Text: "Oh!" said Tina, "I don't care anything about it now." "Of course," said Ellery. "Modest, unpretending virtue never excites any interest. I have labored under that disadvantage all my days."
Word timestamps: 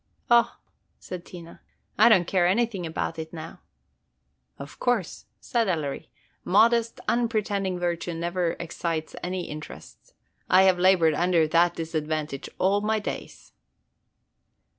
"Oh!" 0.31 0.57
said 0.97 1.25
Tina, 1.25 1.61
"I 1.95 2.09
don't 2.09 2.25
care 2.25 2.47
anything 2.47 2.87
about 2.87 3.19
it 3.19 3.31
now." 3.31 3.61
"Of 4.57 4.79
course," 4.79 5.25
said 5.39 5.67
Ellery. 5.67 6.09
"Modest, 6.43 6.99
unpretending 7.07 7.77
virtue 7.77 8.15
never 8.15 8.55
excites 8.59 9.15
any 9.21 9.43
interest. 9.43 10.15
I 10.49 10.63
have 10.63 10.79
labored 10.79 11.13
under 11.13 11.47
that 11.49 11.75
disadvantage 11.75 12.49
all 12.57 12.81
my 12.81 12.97
days." 12.97 13.53